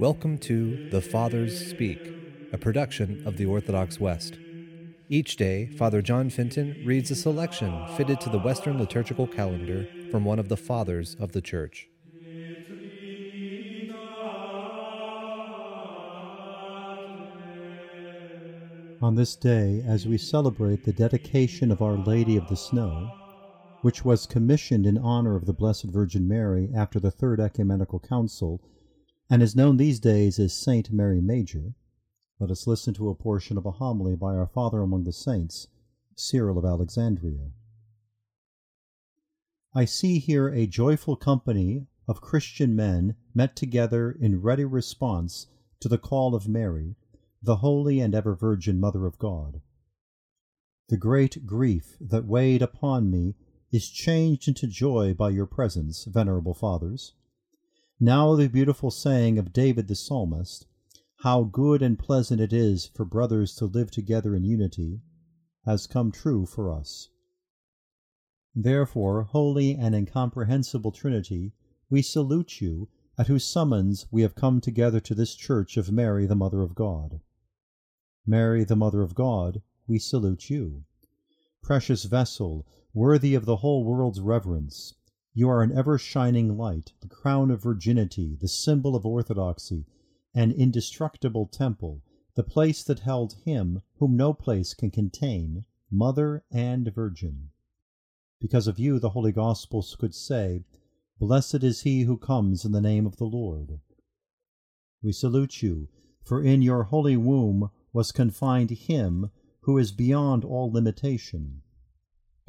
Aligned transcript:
Welcome 0.00 0.38
to 0.38 0.88
The 0.88 1.02
Fathers 1.02 1.68
Speak, 1.68 2.00
a 2.54 2.56
production 2.56 3.22
of 3.26 3.36
the 3.36 3.44
Orthodox 3.44 4.00
West. 4.00 4.38
Each 5.10 5.36
day, 5.36 5.66
Father 5.76 6.00
John 6.00 6.30
Fenton 6.30 6.82
reads 6.86 7.10
a 7.10 7.14
selection 7.14 7.86
fitted 7.98 8.18
to 8.22 8.30
the 8.30 8.38
Western 8.38 8.78
liturgical 8.78 9.26
calendar 9.26 9.86
from 10.10 10.24
one 10.24 10.38
of 10.38 10.48
the 10.48 10.56
Fathers 10.56 11.16
of 11.20 11.32
the 11.32 11.42
Church. 11.42 11.90
On 19.02 19.16
this 19.16 19.36
day, 19.36 19.84
as 19.86 20.06
we 20.06 20.16
celebrate 20.16 20.82
the 20.82 20.94
dedication 20.94 21.70
of 21.70 21.82
Our 21.82 21.98
Lady 21.98 22.38
of 22.38 22.48
the 22.48 22.56
Snow, 22.56 23.12
which 23.82 24.02
was 24.02 24.24
commissioned 24.24 24.86
in 24.86 24.96
honor 24.96 25.36
of 25.36 25.44
the 25.44 25.52
Blessed 25.52 25.84
Virgin 25.84 26.26
Mary 26.26 26.70
after 26.74 26.98
the 26.98 27.10
Third 27.10 27.38
Ecumenical 27.38 27.98
Council 27.98 28.62
and 29.30 29.44
is 29.44 29.54
known 29.54 29.76
these 29.76 30.00
days 30.00 30.40
as 30.40 30.52
Saint 30.52 30.90
Mary 30.90 31.20
Major, 31.20 31.74
let 32.40 32.50
us 32.50 32.66
listen 32.66 32.92
to 32.94 33.08
a 33.08 33.14
portion 33.14 33.56
of 33.56 33.64
a 33.64 33.70
homily 33.70 34.16
by 34.16 34.34
our 34.34 34.48
Father 34.48 34.82
among 34.82 35.04
the 35.04 35.12
Saints, 35.12 35.68
Cyril 36.16 36.58
of 36.58 36.64
Alexandria. 36.64 37.52
I 39.72 39.84
see 39.84 40.18
here 40.18 40.48
a 40.48 40.66
joyful 40.66 41.14
company 41.14 41.86
of 42.08 42.20
Christian 42.20 42.74
men 42.74 43.14
met 43.32 43.54
together 43.54 44.10
in 44.10 44.42
ready 44.42 44.64
response 44.64 45.46
to 45.78 45.88
the 45.88 45.98
call 45.98 46.34
of 46.34 46.48
Mary, 46.48 46.96
the 47.40 47.56
holy 47.56 48.00
and 48.00 48.16
ever 48.16 48.34
Virgin 48.34 48.80
Mother 48.80 49.06
of 49.06 49.16
God. 49.18 49.60
The 50.88 50.96
great 50.96 51.46
grief 51.46 51.96
that 52.00 52.26
weighed 52.26 52.62
upon 52.62 53.12
me 53.12 53.36
is 53.70 53.88
changed 53.88 54.48
into 54.48 54.66
joy 54.66 55.14
by 55.14 55.30
your 55.30 55.46
presence, 55.46 56.04
venerable 56.04 56.52
fathers. 56.52 57.12
Now 58.02 58.34
the 58.34 58.48
beautiful 58.48 58.90
saying 58.90 59.36
of 59.36 59.52
David 59.52 59.86
the 59.86 59.94
psalmist, 59.94 60.66
How 61.16 61.42
good 61.42 61.82
and 61.82 61.98
pleasant 61.98 62.40
it 62.40 62.50
is 62.50 62.86
for 62.86 63.04
brothers 63.04 63.54
to 63.56 63.66
live 63.66 63.90
together 63.90 64.34
in 64.34 64.42
unity, 64.42 65.02
has 65.66 65.86
come 65.86 66.10
true 66.10 66.46
for 66.46 66.72
us. 66.72 67.10
Therefore, 68.54 69.24
holy 69.24 69.74
and 69.74 69.94
incomprehensible 69.94 70.92
Trinity, 70.92 71.52
we 71.90 72.00
salute 72.00 72.62
you, 72.62 72.88
at 73.18 73.26
whose 73.26 73.44
summons 73.44 74.06
we 74.10 74.22
have 74.22 74.34
come 74.34 74.62
together 74.62 75.00
to 75.00 75.14
this 75.14 75.34
church 75.34 75.76
of 75.76 75.92
Mary 75.92 76.24
the 76.24 76.34
Mother 76.34 76.62
of 76.62 76.74
God. 76.74 77.20
Mary 78.24 78.64
the 78.64 78.76
Mother 78.76 79.02
of 79.02 79.14
God, 79.14 79.60
we 79.86 79.98
salute 79.98 80.48
you. 80.48 80.84
Precious 81.60 82.04
vessel, 82.04 82.66
worthy 82.94 83.34
of 83.34 83.44
the 83.44 83.56
whole 83.56 83.84
world's 83.84 84.22
reverence, 84.22 84.94
you 85.32 85.48
are 85.48 85.62
an 85.62 85.70
ever 85.70 85.96
shining 85.96 86.56
light, 86.56 86.92
the 87.00 87.08
crown 87.08 87.50
of 87.50 87.62
virginity, 87.62 88.36
the 88.40 88.48
symbol 88.48 88.96
of 88.96 89.06
orthodoxy, 89.06 89.86
an 90.34 90.50
indestructible 90.50 91.46
temple, 91.46 92.02
the 92.34 92.42
place 92.42 92.82
that 92.82 93.00
held 93.00 93.34
him 93.44 93.80
whom 93.98 94.16
no 94.16 94.32
place 94.32 94.74
can 94.74 94.90
contain, 94.90 95.64
Mother 95.90 96.44
and 96.50 96.92
Virgin. 96.92 97.50
Because 98.40 98.66
of 98.66 98.78
you 98.78 98.98
the 98.98 99.10
Holy 99.10 99.32
Gospels 99.32 99.96
could 99.96 100.14
say, 100.14 100.64
Blessed 101.18 101.62
is 101.62 101.82
he 101.82 102.02
who 102.02 102.16
comes 102.16 102.64
in 102.64 102.72
the 102.72 102.80
name 102.80 103.06
of 103.06 103.16
the 103.16 103.24
Lord. 103.24 103.80
We 105.02 105.12
salute 105.12 105.62
you, 105.62 105.88
for 106.24 106.42
in 106.42 106.62
your 106.62 106.84
holy 106.84 107.16
womb 107.16 107.70
was 107.92 108.12
confined 108.12 108.70
him 108.70 109.30
who 109.60 109.78
is 109.78 109.92
beyond 109.92 110.44
all 110.44 110.72
limitation 110.72 111.62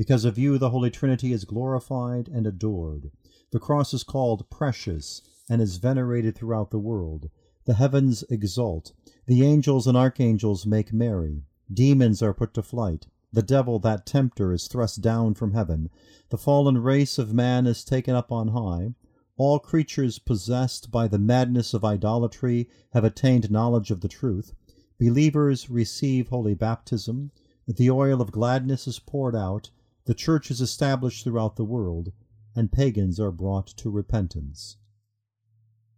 because 0.00 0.24
of 0.24 0.38
you, 0.38 0.56
the 0.56 0.70
Holy 0.70 0.90
Trinity 0.90 1.30
is 1.30 1.44
glorified 1.44 2.26
and 2.26 2.46
adored. 2.46 3.10
The 3.52 3.58
cross 3.58 3.92
is 3.92 4.02
called 4.02 4.48
precious 4.48 5.20
and 5.46 5.60
is 5.60 5.76
venerated 5.76 6.34
throughout 6.34 6.70
the 6.70 6.78
world. 6.78 7.28
The 7.66 7.74
heavens 7.74 8.24
exult. 8.30 8.92
The 9.26 9.44
angels 9.44 9.86
and 9.86 9.98
archangels 9.98 10.64
make 10.64 10.90
merry. 10.90 11.42
Demons 11.70 12.22
are 12.22 12.32
put 12.32 12.54
to 12.54 12.62
flight. 12.62 13.08
The 13.30 13.42
devil, 13.42 13.78
that 13.80 14.06
tempter, 14.06 14.54
is 14.54 14.68
thrust 14.68 15.02
down 15.02 15.34
from 15.34 15.52
heaven. 15.52 15.90
The 16.30 16.38
fallen 16.38 16.78
race 16.78 17.18
of 17.18 17.34
man 17.34 17.66
is 17.66 17.84
taken 17.84 18.14
up 18.14 18.32
on 18.32 18.48
high. 18.48 18.94
All 19.36 19.58
creatures 19.58 20.18
possessed 20.18 20.90
by 20.90 21.08
the 21.08 21.18
madness 21.18 21.74
of 21.74 21.84
idolatry 21.84 22.70
have 22.94 23.04
attained 23.04 23.50
knowledge 23.50 23.90
of 23.90 24.00
the 24.00 24.08
truth. 24.08 24.54
Believers 24.98 25.68
receive 25.68 26.28
holy 26.28 26.54
baptism. 26.54 27.32
The 27.68 27.90
oil 27.90 28.22
of 28.22 28.32
gladness 28.32 28.88
is 28.88 28.98
poured 28.98 29.36
out 29.36 29.68
the 30.10 30.14
Church 30.14 30.50
is 30.50 30.60
established 30.60 31.22
throughout 31.22 31.54
the 31.54 31.64
world, 31.64 32.10
and 32.56 32.72
pagans 32.72 33.20
are 33.20 33.30
brought 33.30 33.68
to 33.68 33.88
repentance. 33.88 34.76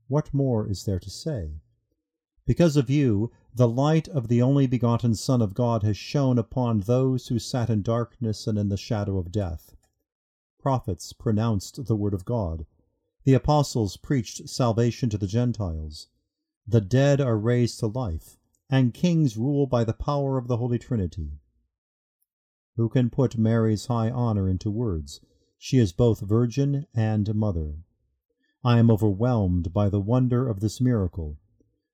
What 0.07 0.35
more 0.35 0.69
is 0.69 0.85
there 0.85 0.99
to 0.99 1.09
say? 1.09 1.63
Because 2.45 2.77
of 2.77 2.91
you, 2.91 3.33
the 3.55 3.67
light 3.67 4.09
of 4.09 4.29
the 4.29 4.43
only 4.43 4.67
begotten 4.67 5.15
Son 5.15 5.41
of 5.41 5.55
God 5.55 5.83
has 5.83 5.97
shone 5.97 6.37
upon 6.39 6.81
those 6.81 7.29
who 7.29 7.39
sat 7.39 7.71
in 7.71 7.81
darkness 7.81 8.47
and 8.47 8.59
in 8.59 8.69
the 8.69 8.77
shadow 8.77 9.17
of 9.17 9.33
death. 9.33 9.75
Prophets 10.59 11.15
pronounced 11.15 11.87
the 11.87 11.97
word 11.97 12.13
of 12.13 12.27
God. 12.27 12.67
The 13.25 13.33
apostles 13.33 13.97
preached 13.97 14.47
salvation 14.47 15.09
to 15.09 15.17
the 15.17 15.27
Gentiles. 15.27 16.09
The 16.67 16.83
dead 16.83 17.23
are 17.23 17.39
raised 17.39 17.81
to 17.81 17.87
life, 17.87 18.37
and 18.69 18.93
kings 18.93 19.39
rule 19.39 19.67
by 19.67 19.85
the 19.85 19.95
power 19.95 20.37
of 20.37 20.49
the 20.49 20.59
Holy 20.59 20.79
Trinity. 20.79 21.39
Who 22.77 22.89
can 22.89 23.11
put 23.11 23.37
Mary's 23.37 23.87
high 23.87 24.11
honor 24.11 24.49
into 24.49 24.71
words? 24.71 25.21
She 25.59 25.79
is 25.79 25.93
both 25.93 26.21
Virgin 26.21 26.87
and 26.95 27.35
Mother. 27.35 27.77
I 28.65 28.79
am 28.79 28.91
overwhelmed 28.91 29.73
by 29.73 29.89
the 29.89 30.01
wonder 30.01 30.49
of 30.49 30.61
this 30.61 30.81
miracle. 30.81 31.39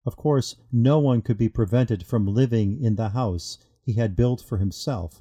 Of 0.07 0.17
course, 0.17 0.57
no 0.71 0.99
one 0.99 1.21
could 1.23 1.37
be 1.37 1.49
prevented 1.49 2.07
from 2.07 2.27
living 2.27 2.81
in 2.81 2.95
the 2.95 3.11
house 3.11 3.59
he 3.83 3.95
had 3.95 4.15
built 4.15 4.41
for 4.41 4.59
himself. 4.59 5.21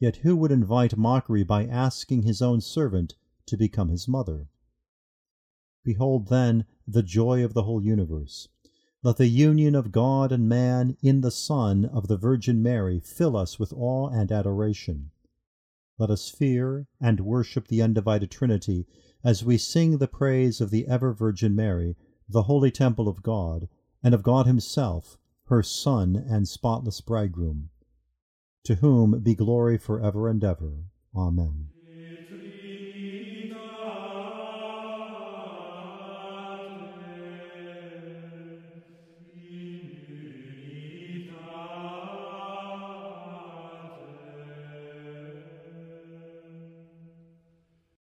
Yet 0.00 0.16
who 0.16 0.36
would 0.36 0.50
invite 0.50 0.96
mockery 0.96 1.44
by 1.44 1.66
asking 1.66 2.22
his 2.22 2.42
own 2.42 2.60
servant 2.60 3.14
to 3.46 3.56
become 3.56 3.88
his 3.88 4.08
mother? 4.08 4.48
Behold, 5.84 6.28
then, 6.28 6.64
the 6.86 7.02
joy 7.02 7.44
of 7.44 7.54
the 7.54 7.62
whole 7.62 7.82
universe. 7.82 8.48
Let 9.04 9.16
the 9.16 9.26
union 9.26 9.74
of 9.74 9.90
God 9.90 10.30
and 10.30 10.48
man 10.48 10.96
in 11.02 11.22
the 11.22 11.32
Son 11.32 11.84
of 11.84 12.06
the 12.06 12.16
Virgin 12.16 12.62
Mary 12.62 13.00
fill 13.00 13.36
us 13.36 13.58
with 13.58 13.72
awe 13.72 14.08
and 14.08 14.30
adoration. 14.30 15.10
Let 15.98 16.08
us 16.08 16.28
fear 16.28 16.86
and 17.00 17.18
worship 17.18 17.66
the 17.66 17.82
undivided 17.82 18.30
Trinity 18.30 18.86
as 19.24 19.44
we 19.44 19.58
sing 19.58 19.98
the 19.98 20.06
praise 20.06 20.60
of 20.60 20.70
the 20.70 20.86
ever 20.86 21.12
Virgin 21.12 21.56
Mary, 21.56 21.96
the 22.28 22.44
holy 22.44 22.70
temple 22.70 23.08
of 23.08 23.24
God, 23.24 23.68
and 24.04 24.14
of 24.14 24.22
God 24.22 24.46
Himself, 24.46 25.18
her 25.46 25.64
Son 25.64 26.14
and 26.14 26.46
spotless 26.46 27.00
Bridegroom. 27.00 27.70
To 28.64 28.76
whom 28.76 29.18
be 29.18 29.34
glory 29.34 29.78
for 29.78 30.00
ever 30.00 30.28
and 30.28 30.44
ever. 30.44 30.84
Amen. 31.12 31.71